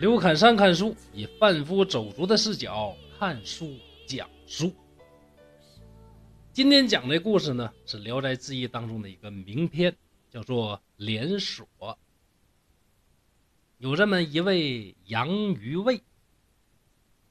[0.00, 3.76] 刘侃山看书，以贩夫走卒的视角看书
[4.06, 4.72] 讲书。
[6.54, 9.94] 今天讲的故事呢，是《聊斋志异》当中的一个名篇，
[10.30, 11.68] 叫做《连锁》。
[13.76, 16.02] 有这么一位杨于卫，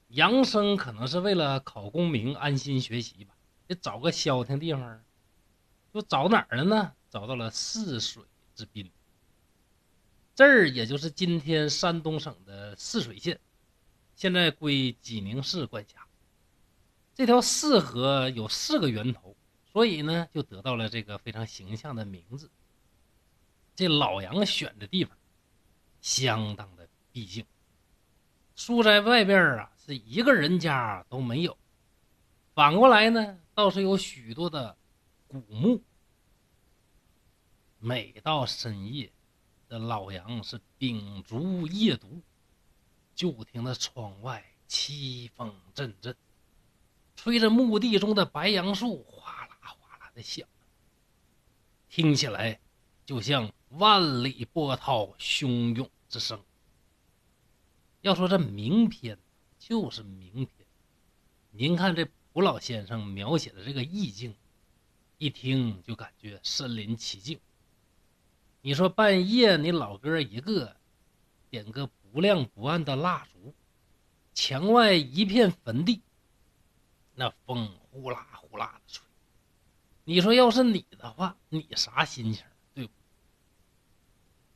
[0.06, 3.34] 杨生可能是为了考功名、安心学习吧，
[3.66, 5.02] 得找个消停地方，
[5.92, 6.92] 就找哪儿了呢？
[7.10, 8.22] 找到了泗水
[8.54, 8.88] 之滨。
[10.40, 13.38] 这儿也就是今天山东省的泗水县，
[14.16, 16.06] 现在归济宁市管辖。
[17.14, 19.36] 这条泗河有四个源头，
[19.70, 22.50] 所以呢，就得到了这个非常形象的名字。
[23.76, 25.14] 这老杨选的地方。
[26.00, 27.44] 相当的僻静，
[28.56, 31.58] 住在外边啊，是一个人家都没有。
[32.54, 34.74] 反过来呢，倒是有许多的
[35.28, 35.82] 古墓。
[37.78, 39.12] 每到深夜，
[39.70, 42.20] 这老杨是秉烛夜读，
[43.14, 46.16] 就听那窗外凄风阵阵，
[47.14, 50.48] 吹着墓地中的白杨树哗啦哗啦的响，
[51.88, 52.60] 听起来
[53.06, 53.52] 就像。
[53.74, 56.42] 万里波涛汹涌之声。
[58.00, 59.16] 要说这名篇，
[59.60, 60.66] 就是名篇。
[61.52, 64.34] 您看这蒲老先生描写的这个意境，
[65.18, 67.38] 一听就感觉身临其境。
[68.62, 70.76] 你说半夜你老哥一个，
[71.48, 73.54] 点个不亮不暗的蜡烛，
[74.34, 76.02] 墙外一片坟地，
[77.14, 79.06] 那风呼啦呼啦的吹。
[80.04, 82.44] 你说要是你的话，你啥心情？
[82.74, 82.92] 对不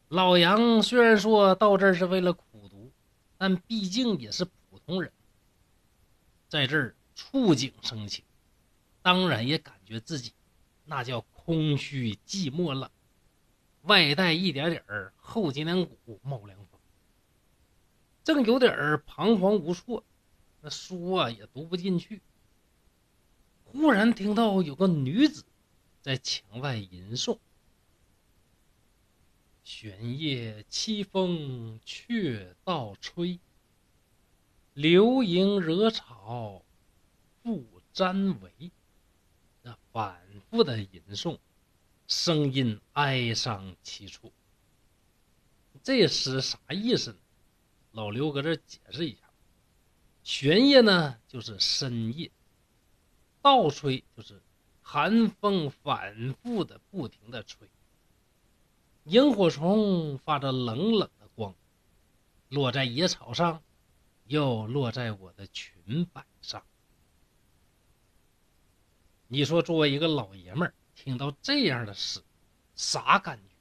[0.09, 2.93] 老杨虽然说到这儿是为了苦读，
[3.39, 5.11] 但毕竟也是普通人，
[6.49, 8.23] 在这儿触景生情，
[9.01, 10.35] 当然也感觉自己
[10.85, 12.91] 那叫空虚寂寞冷，
[13.85, 16.81] 外带一点点儿后脊梁骨冒凉风，
[18.23, 20.05] 正有点儿彷徨无措，
[20.61, 22.21] 那书啊也读不进去。
[23.65, 25.45] 忽然听到有个女子
[26.01, 27.39] 在墙外吟诵。
[29.65, 33.39] 玄夜凄风却倒吹，
[34.73, 36.63] 流萤惹草
[37.43, 38.71] 复沾围。
[39.63, 41.39] 那反复的吟诵，
[42.17, 44.33] 声音哀伤凄楚。
[45.83, 47.19] 这诗啥意思呢？
[47.91, 49.29] 老刘搁这解释一下：
[50.23, 52.31] 玄夜呢，就是深夜；
[53.43, 54.41] 倒吹就是
[54.81, 57.69] 寒风反复的不停的吹。
[59.07, 61.53] 萤火虫发着冷冷的光，
[62.49, 63.61] 落在野草上，
[64.27, 66.65] 又落在我的裙摆上。
[69.27, 72.21] 你说，作为一个老爷们儿，听到这样的诗，
[72.75, 73.55] 啥感觉？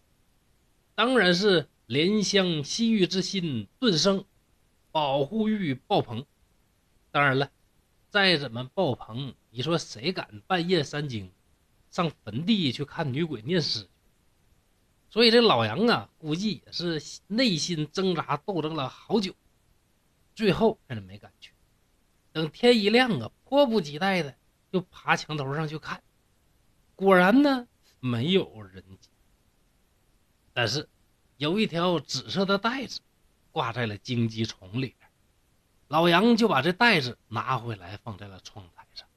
[0.96, 4.26] 当然是怜香惜玉之心顿生，
[4.92, 6.26] 保护欲爆棚。
[7.12, 7.52] 当然了，
[8.10, 11.32] 再怎么爆棚，你说谁敢半夜三更
[11.90, 13.88] 上坟地去看女鬼念诗？
[15.10, 19.36] 所以这老杨啊，估计也是内心挣扎斗争了好久，
[20.34, 21.54] 最后还是没敢去。
[22.32, 24.36] 等天一亮啊，迫不及待的
[24.72, 26.02] 就爬墙头上去看，
[26.96, 27.68] 果然呢
[28.00, 29.10] 没有人迹，
[30.54, 30.88] 但是
[31.38, 33.02] 有一条紫色的带子
[33.52, 35.10] 挂在了荆棘丛里边，
[35.88, 39.08] 老杨就把这带子拿回来放在了窗台上。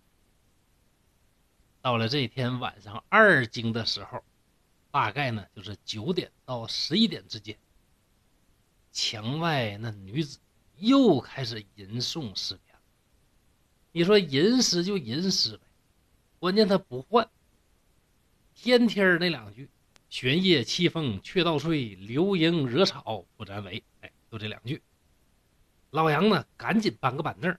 [1.83, 4.23] 到了这天晚上二更的时候。
[4.89, 7.59] 大概呢，就是九点到十一点之间。
[8.93, 10.39] 墙外那女子
[10.79, 12.79] 又开始吟诵诗篇。
[13.93, 15.67] 你说吟诗就吟诗呗，
[16.39, 17.29] 关键她不换。
[18.57, 19.71] 天天那两句
[20.09, 24.83] ：“玄夜凄风却倒吹，流萤惹草不沾围。”哎，就这两句。
[25.91, 27.57] 老杨呢，赶紧搬个板凳，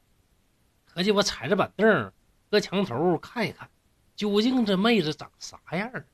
[0.85, 2.11] 合计我踩着板凳
[2.49, 3.69] 搁墙头看一看，
[4.15, 6.07] 究竟这妹子长啥样儿。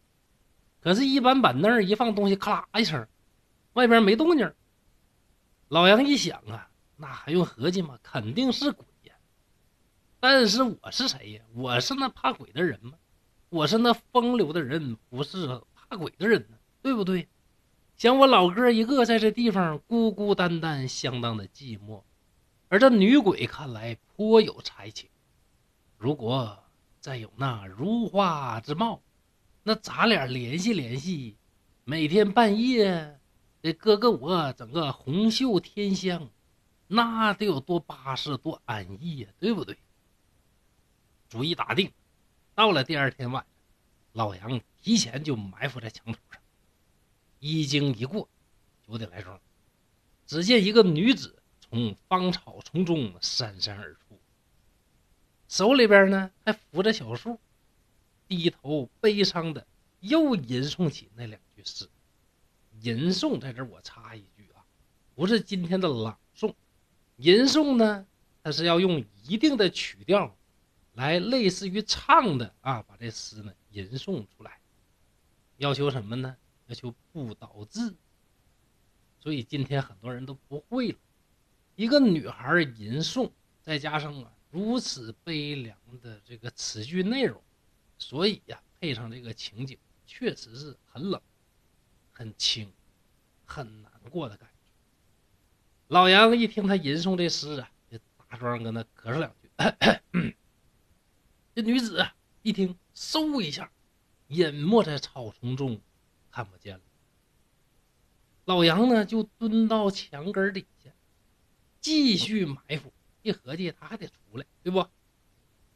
[0.81, 3.07] 可是，一搬板凳一放东西，咔啦一声，
[3.73, 4.53] 外边没动静。
[5.69, 7.97] 老杨一想啊，那还用合计吗？
[8.03, 9.15] 肯定是鬼呀！
[10.19, 11.43] 但是我是谁呀？
[11.53, 12.97] 我是那怕鬼的人吗？
[13.53, 16.43] 我是那风流的人，不是怕鬼的人，
[16.81, 17.27] 对不对？
[17.95, 22.01] 想我老哥一个在这地方孤孤单单，相当的寂寞，
[22.67, 25.07] 而这女鬼看来颇有才情。
[25.99, 26.57] 如果
[26.99, 28.99] 再有那如花之貌。
[29.61, 31.37] 那咱俩联系联系，
[31.83, 33.19] 每天半夜，
[33.61, 36.27] 这哥哥我整个红袖添香，
[36.87, 39.77] 那得有多巴适多安逸呀，对不对？
[41.29, 41.91] 主意打定，
[42.55, 43.51] 到了第二天晚上，
[44.11, 46.39] 老杨提前就埋伏在墙头上。
[47.39, 48.29] 一更一过，
[48.87, 49.39] 九点来钟，
[50.27, 54.19] 只见一个女子从芳草丛中姗姗而出，
[55.47, 57.39] 手里边呢还扶着小树，
[58.27, 59.65] 低头悲伤的
[59.99, 61.89] 又吟诵起那两句诗。
[62.81, 64.63] 吟诵在这儿我插一句啊，
[65.15, 66.53] 不是今天的朗诵，
[67.17, 68.05] 吟诵呢，
[68.43, 70.35] 它是要用一定的曲调，
[70.93, 74.59] 来类似于唱的啊，把这诗呢吟诵出来，
[75.57, 76.37] 要求什么呢？
[76.67, 77.95] 要求不倒字。
[79.19, 80.97] 所以今天很多人都不会了。
[81.75, 83.31] 一个女孩吟诵，
[83.61, 87.41] 再加上啊如此悲凉的这个词句内容，
[87.97, 91.19] 所以呀配上这个情景，确实是很冷、
[92.11, 92.71] 很清、
[93.45, 94.55] 很难过的感觉。
[95.87, 97.97] 老杨一听他吟诵这诗啊，就
[98.29, 100.35] 大壮搁那咳嗽两句。
[101.55, 102.05] 这女子
[102.41, 103.71] 一听，嗖一下，
[104.27, 105.79] 隐没在草丛中，
[106.31, 106.81] 看不见了。
[108.45, 110.89] 老杨呢，就蹲到墙根底下，
[111.79, 112.91] 继续埋伏。
[113.21, 114.85] 一合计，他还得出来，对不？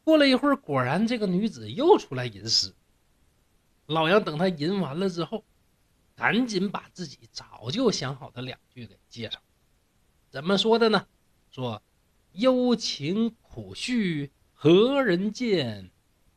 [0.04, 2.74] 过了一会儿，果然这个女子又出来吟诗。
[3.86, 5.44] 老杨等他吟完了之后，
[6.14, 9.40] 赶紧把自己早就想好的两句给接上。
[10.28, 11.06] 怎么说的呢？
[11.50, 11.82] 说
[12.32, 15.88] ：“幽情苦绪何人见？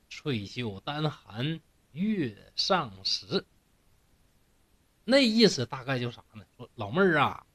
[0.08, 1.60] 翠袖单寒
[1.92, 3.44] 月上时。”
[5.04, 6.46] 那意思大概就啥呢？
[6.56, 7.48] 说老妹儿啊，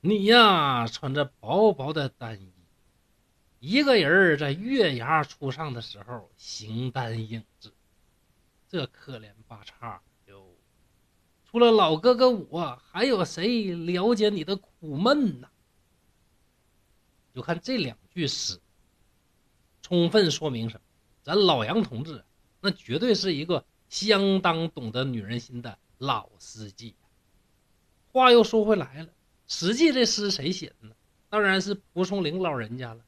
[0.00, 2.50] 你呀穿着薄薄的单衣，
[3.58, 7.70] 一个人在月牙初上的时候形单影只，
[8.66, 10.48] 这可怜八叉哟！
[11.44, 15.50] 除了老哥哥我，还有谁了解你的苦闷呢？
[17.34, 18.58] 就看这两句诗，
[19.90, 20.82] 充分说明什么？
[21.24, 22.24] 咱老杨同志
[22.60, 25.78] 那绝对是一个相当懂得女人心的。
[25.98, 26.94] 老司机，
[28.10, 29.08] 话又说回来了，
[29.46, 30.94] 实际这诗谁写的呢？
[31.28, 33.04] 当然是蒲松龄老人家了。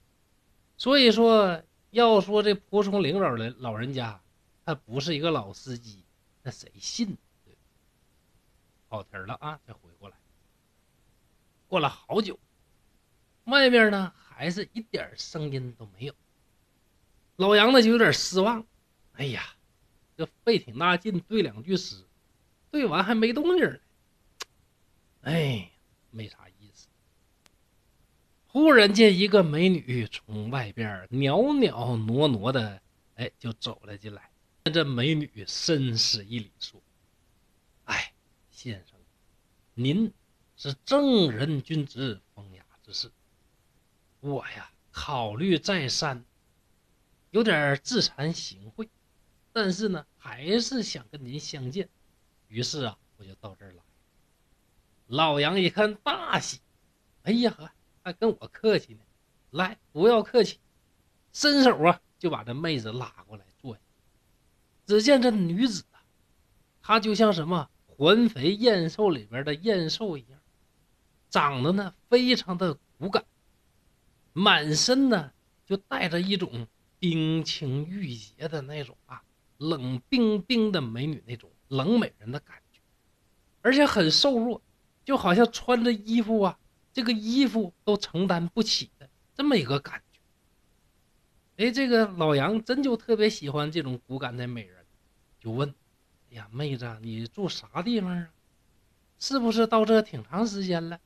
[0.77, 4.21] 所以说，要说这蒲松龄老人老人家，
[4.67, 6.05] 他不是一个老司机，
[6.43, 7.17] 那谁信？
[8.91, 9.59] 跑题了啊！
[9.67, 10.17] 再回过来，
[11.67, 12.39] 过了好久，
[13.45, 16.15] 外面呢还是一点声音都没有。
[17.37, 18.67] 老杨呢就有点失望，
[19.13, 19.43] 哎呀，
[20.17, 22.05] 这费挺大劲对两句诗。
[22.71, 23.79] 对完还没动静呢，
[25.23, 25.71] 哎，
[26.11, 26.89] 没啥意思。
[28.47, 32.81] 忽然间，一个美女从外边袅袅挪挪的，
[33.17, 34.31] 哎，就走了进来。
[34.65, 36.81] 这美女深施一礼，说
[37.85, 38.13] ：“哎，
[38.51, 38.99] 先生，
[39.75, 40.13] 您
[40.57, 43.11] 是正人君子，风雅之士。
[44.21, 46.25] 我呀，考虑再三，
[47.33, 48.89] 有点自惭形秽，
[49.55, 51.89] 但是呢，还是想跟您相见。”
[52.49, 53.83] 于是啊，我就到这儿来。
[55.07, 56.61] 老杨一看大喜，
[57.23, 57.71] 哎呀呵，
[58.03, 59.01] 还跟我客气呢。
[59.51, 60.59] 来，不要客气，
[61.33, 63.81] 伸手啊就把这妹子拉过来坐下。
[64.85, 66.05] 只见这女子啊，
[66.83, 70.39] 她就像什么环肥燕瘦里边的燕瘦一样，
[71.31, 73.25] 长得呢非常的骨感，
[74.35, 75.33] 满身呢
[75.65, 76.67] 就带着一种
[77.03, 79.25] 冰清玉洁的那种啊
[79.59, 81.51] 冷冰冰的美女那种。
[81.67, 82.81] 冷美人的感觉，
[83.63, 84.61] 而且很瘦弱，
[85.07, 86.59] 就好像穿着衣服啊，
[86.93, 90.21] 这个衣服都承担不起的这么一个感觉。
[91.57, 94.85] 哎，这个老杨真就特别喜欢这种骨感的美人，
[95.41, 95.75] 就问
[96.31, 98.29] ：“哎呀，妹子，你住啥地方啊？
[99.19, 101.01] 是不是到这挺长时间了？”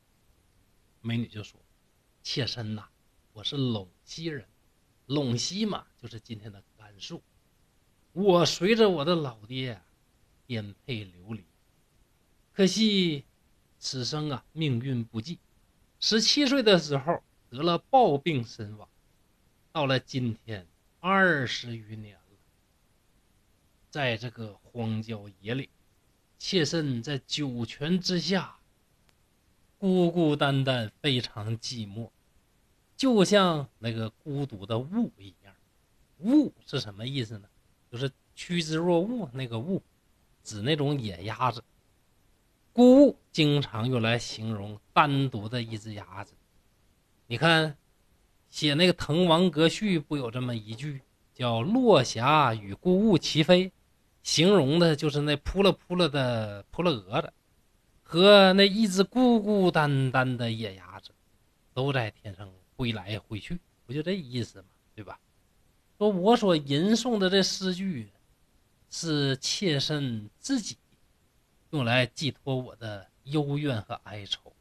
[0.99, 1.57] 美女就说
[2.21, 2.89] ：“妾身呐，
[3.31, 4.45] 我是陇西人，
[5.07, 7.23] 陇西嘛，就是今天的甘肃。
[8.13, 9.81] 我随着我的老爹。”
[10.47, 11.43] 颠沛流离，
[12.53, 13.25] 可惜
[13.79, 15.39] 此生啊命运不济，
[15.99, 18.87] 十七岁的时候得了暴病身亡。
[19.73, 20.65] 到了今天
[21.01, 22.37] 二十余年了，
[23.89, 25.67] 在这个荒郊野岭，
[26.39, 28.57] 妾身在九泉之下，
[29.77, 32.09] 孤孤单单，非常寂寞，
[32.97, 35.53] 就像那个孤独的雾一样。
[36.19, 37.47] 雾是什么意思呢？
[37.89, 39.81] 就是趋之若鹜那个雾。
[40.43, 41.61] 指那种野鸭子，
[42.71, 46.33] 孤经常用来形容单独的一只鸭子。
[47.25, 47.75] 你看，
[48.49, 51.01] 写那个《滕王阁序》不有这么一句，
[51.33, 53.73] 叫“落霞与孤鹜齐飞”，
[54.23, 57.33] 形容的就是那扑了扑了的扑了蛾子，
[58.03, 61.11] 和那一只孤孤单单的野鸭子，
[61.73, 64.67] 都在天上挥来挥去，不就这意思吗？
[64.95, 65.19] 对吧？
[65.97, 68.07] 说我所吟诵的这诗句。
[68.89, 70.77] 是妾身自己
[71.71, 74.53] 用来寄托我的幽怨和哀愁，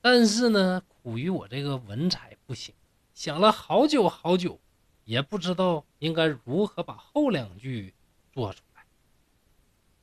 [0.00, 2.74] 但是呢，苦于我这个文采不行，
[3.12, 4.58] 想了好久好久，
[5.04, 7.92] 也不知道应该如何把后两句
[8.32, 8.86] 做出来。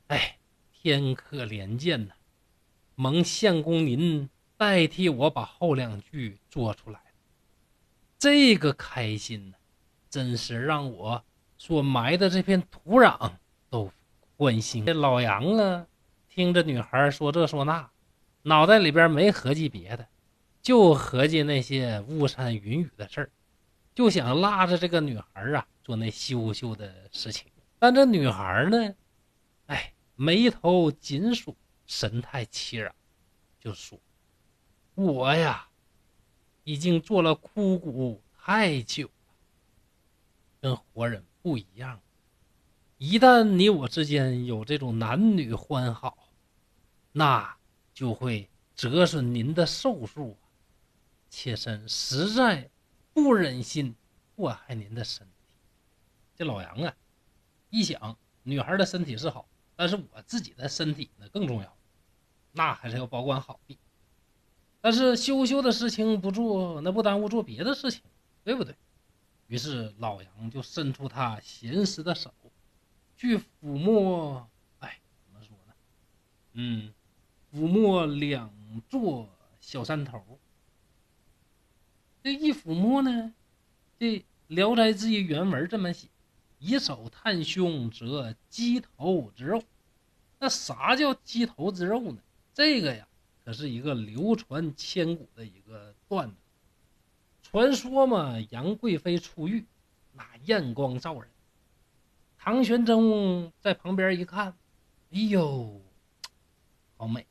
[0.09, 0.37] 哎，
[0.71, 2.13] 天可怜见呐！
[2.93, 7.01] 蒙相公您代替我把后两句做出来，
[8.23, 9.57] 这个开心呢，
[10.09, 11.21] 真是让我
[11.57, 13.33] 所埋的这片土壤
[13.69, 13.91] 都
[14.37, 14.85] 欢欣。
[14.85, 15.85] 这老杨啊，
[16.29, 17.91] 听着女孩说这说那，
[18.43, 20.07] 脑袋里边没合计别的，
[20.61, 23.29] 就合计那些巫山云雨的事儿，
[23.93, 27.51] 就想拉着这个女孩啊做那羞羞的事情。
[27.77, 28.95] 但这女孩呢，
[29.65, 31.53] 哎，眉头紧锁。
[31.85, 32.95] 神态凄然，
[33.59, 33.99] 就说
[34.95, 35.67] ：“我呀，
[36.63, 39.35] 已经做了枯骨太久了，
[40.61, 41.99] 跟活人不一样。
[42.97, 46.29] 一旦你我之间有这种男女欢好，
[47.11, 47.57] 那
[47.93, 50.37] 就会折损您的寿数。
[51.29, 52.69] 妾身实在
[53.13, 53.95] 不忍心
[54.35, 55.57] 祸害您的身体。”
[56.35, 56.95] 这老杨啊，
[57.69, 59.47] 一想，女孩的身体是好。
[59.75, 61.77] 但是我自己的身体呢更重要，
[62.51, 63.59] 那还是要保管好。
[64.83, 68.01] 但是羞羞的事情不做，那不耽误做别的事情，
[68.43, 68.75] 对不对？
[69.47, 72.33] 于是老杨就伸出他闲实的手，
[73.15, 74.45] 去抚摸，
[74.79, 75.73] 哎，怎么说呢？
[76.51, 76.93] 嗯，
[77.53, 78.51] 抚摸两
[78.89, 79.29] 座
[79.61, 80.21] 小山头。
[82.21, 83.33] 这一抚摸呢，
[83.97, 86.09] 这《聊斋志异》原文这么写。
[86.59, 89.63] 以手探胸，则鸡头之肉。
[90.39, 92.21] 那啥叫鸡头之肉呢？
[92.53, 93.07] 这个呀，
[93.43, 96.35] 可是一个流传千古的一个段子。
[97.41, 99.65] 传说嘛，杨贵妃出狱，
[100.13, 101.29] 那艳光照人。
[102.37, 104.57] 唐玄宗在旁边一看，
[105.11, 105.81] 哎呦，
[106.97, 107.27] 好美，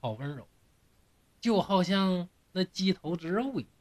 [0.00, 0.46] 好温柔，
[1.40, 3.72] 就好像那鸡头之肉一样。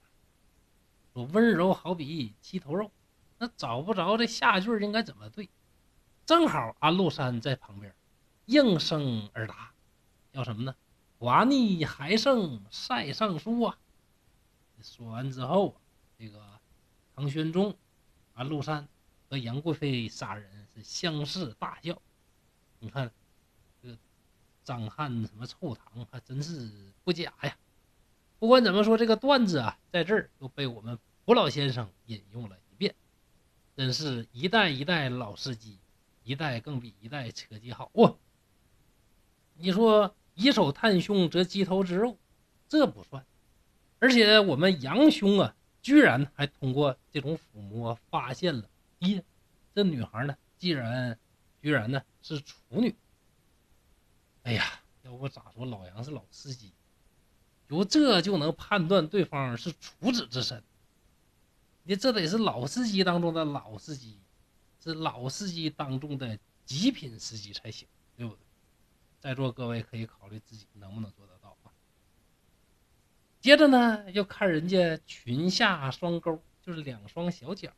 [1.13, 2.91] 说温柔好比鸡头肉。
[3.39, 5.47] 那找不着这下句应该怎么对？
[6.25, 7.93] 正好安禄山在旁边
[8.47, 9.71] 应声而答，
[10.31, 10.75] 要什么呢？
[11.19, 13.77] 寡逆还胜塞尚书啊！
[14.81, 15.75] 说完之后，
[16.19, 16.39] 这个
[17.15, 17.75] 唐玄宗、
[18.33, 18.87] 安禄山
[19.27, 21.99] 和杨贵妃仨人是相视大笑。
[22.79, 23.11] 你看，
[23.81, 23.97] 这个
[24.63, 27.57] 张翰什么臭唐还真是不假呀！
[28.37, 32.93] 不管怎么说，这个段子啊，在这儿又被我们蒲老先生引用了一遍。
[33.75, 35.79] 真是一代一代老司机，
[36.23, 38.13] 一代更比一代车技好啊！
[39.55, 42.15] 你说以手探胸则鸡头之肉，
[42.69, 43.25] 这不算，
[43.97, 49.23] 而且我们杨兄啊，居然还通过这种抚摸发现了，咦，
[49.73, 51.17] 这女孩呢，既然
[51.59, 52.95] 居然呢是处女。
[54.43, 54.63] 哎呀，
[55.01, 56.71] 要不咋说老杨是老司机，
[57.69, 60.63] 由这就能判断对方是处子之身。
[61.81, 64.19] 你这得是老司机当中的老司机，
[64.83, 68.46] 是老司机当中的极品司机才行，对不对？
[69.19, 71.71] 在座各位可以考虑自己能不能做得到啊。
[73.39, 77.71] 接着呢，要看人家裙下双钩，就是两双小脚。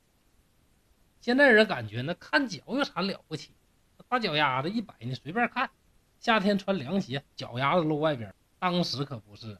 [1.21, 3.51] 现在人感觉那看脚有啥了不起？
[4.07, 5.69] 大脚丫子一摆，你随便看。
[6.19, 8.33] 夏天穿凉鞋，脚丫子露外边。
[8.57, 9.57] 当时可不是，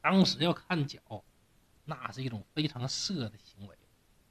[0.00, 1.24] 当时要看脚。
[1.84, 3.74] 那是一种非常色的行为，《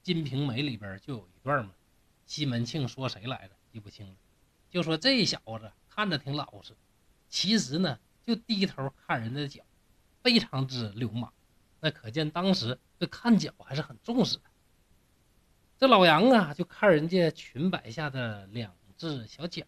[0.02, 1.72] 金瓶梅》里边就有一段嘛，
[2.26, 4.16] 西门庆说谁来着记不清了，
[4.70, 6.74] 就说这小子看着挺老实，
[7.30, 9.62] 其实呢就低头看人的脚，
[10.24, 11.32] 非常之流氓。
[11.82, 14.44] 那可见当时对看脚还是很重视的。
[15.78, 19.66] 这老杨啊，就看人家裙摆下的两只小脚，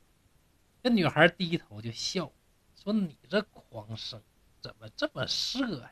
[0.81, 2.31] 这女孩低头就笑，
[2.75, 4.21] 说：“你这狂生
[4.61, 5.91] 怎么这么色呀？”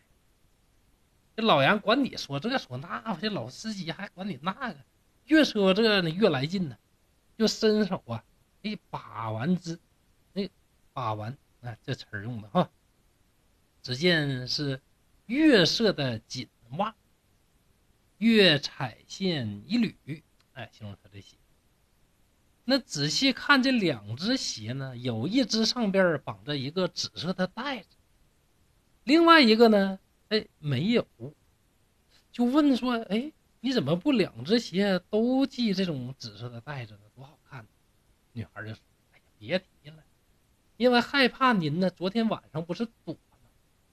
[1.36, 4.78] 这老杨管你说这说那，这老司机还管你那个，
[5.26, 6.78] 越说这呢越来劲呢，
[7.36, 8.24] 就伸手啊，
[8.62, 9.80] 一把玩之，
[10.94, 12.70] 把玩，啊这词儿用的哈。
[13.82, 14.82] 只见是
[15.26, 16.96] 月色的锦袜，
[18.18, 21.38] 月彩线一缕，哎形容他这鞋。
[22.64, 27.98] 那仔细看这两只鞋呢，有一只上边绑着一个紫色的带子，
[29.04, 30.00] 另外一个呢。
[30.30, 31.06] 哎，没有，
[32.32, 37.02] 就问说，哎，你怎么不两只鞋都系这种紫色的带子呢？
[37.14, 37.68] 多好看！
[38.32, 38.80] 女孩就说
[39.12, 40.01] ：“哎呀，别提了，
[40.82, 41.92] 因为害怕您呢。
[41.92, 43.38] 昨天晚上不是躲吗？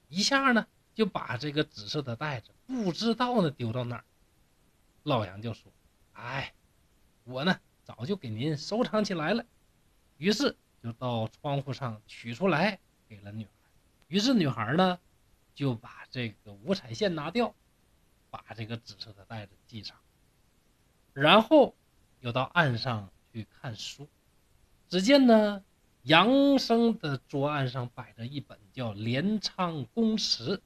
[0.09, 4.05] 一下呢就把这个紫色的袋子不知道呢丢到哪儿。”
[5.05, 5.71] 老杨就说
[6.15, 6.55] ：“哎，
[7.25, 9.45] 我呢早就给您收藏起来了。”
[10.17, 13.51] 于是就到窗户上取出来给了女孩。
[14.07, 14.99] 于是女孩呢。
[15.55, 17.53] 就把这个五彩线拿掉，
[18.31, 19.97] 把这个紫色的袋子系上，
[21.13, 21.75] 然后
[22.21, 24.09] 又到岸上去看书。
[24.89, 25.65] 只见呢，
[26.09, 30.57] 杨生的桌案上摆着一本叫《镰仓公词》。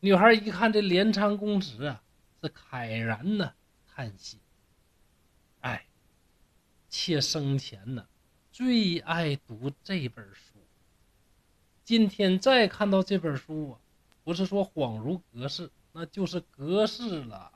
[0.00, 2.02] 女孩一看这《镰仓公词》啊，
[2.42, 3.52] 是慨然呐
[3.86, 4.40] 叹息
[5.62, 5.86] ：“哎，
[6.88, 8.08] 妾生前呢，
[8.50, 10.58] 最爱读这本书。”
[11.84, 13.78] 今天再看到这本书啊，
[14.24, 17.52] 不是说恍如隔世，那就是隔世了，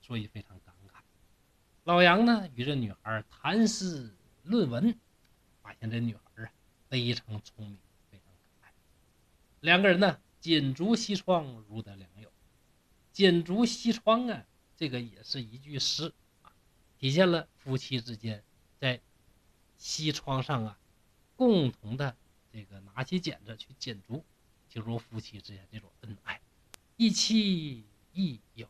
[0.00, 1.02] 所以非常感慨。
[1.84, 4.98] 老杨呢，与这女孩谈诗论文，
[5.62, 6.52] 发现这女孩啊
[6.88, 7.78] 非常聪明，
[8.10, 8.72] 非常可爱。
[9.60, 12.32] 两个人呢，锦竹西窗，如得良友。
[13.12, 14.46] 锦竹西窗啊，
[14.76, 16.52] 这个也是一句诗啊，
[16.98, 18.42] 体现了夫妻之间
[18.78, 19.00] 在
[19.76, 20.78] 西窗上啊
[21.36, 22.16] 共同的。
[22.54, 24.22] 这个拿起剪子去剪竹，
[24.68, 26.38] 就如夫妻之间这种恩爱，
[26.98, 28.68] 一妻一友。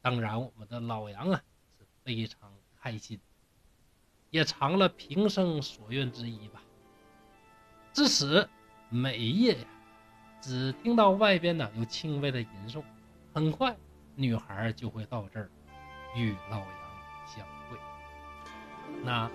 [0.00, 1.44] 当然，我们的老杨啊
[1.76, 3.20] 是非常开心，
[4.30, 6.62] 也偿了平生所愿之一吧。
[7.92, 8.48] 至此，
[8.88, 9.66] 每夜呀，
[10.40, 12.82] 只听到外边呢有轻微的吟诵，
[13.32, 13.76] 很快
[14.14, 15.50] 女孩就会到这儿
[16.16, 16.68] 与老杨
[17.26, 17.78] 相会。
[19.04, 19.30] 那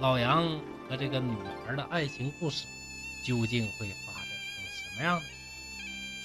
[0.00, 0.46] 老杨
[0.88, 1.36] 和这个女
[1.66, 2.66] 孩的爱情故事。
[3.26, 5.26] 究竟会发展成什么样子？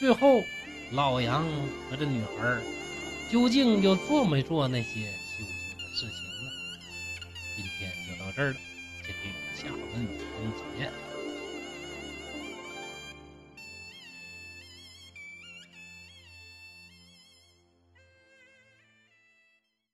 [0.02, 0.44] 最后，
[0.92, 1.46] 老杨
[1.90, 2.62] 和这女孩
[3.32, 6.29] 究竟又做没做那些修行的事情？
[8.40, 8.58] 这儿了，
[9.04, 10.08] 请听下文分
[10.78, 10.90] 解。